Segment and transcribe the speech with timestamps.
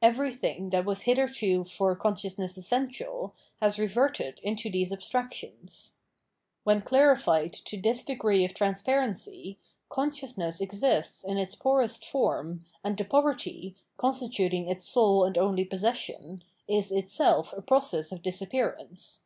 [0.00, 5.96] Everything, that was hitherto for consciousness essential, has reverted into these abstrac tions.
[6.62, 9.58] When clarified to this degree of transparency,
[9.88, 16.44] consciousness exists in its poorest form, and the poverty, constituting its sole and only possession,
[16.68, 19.22] is itself a process of disappearance.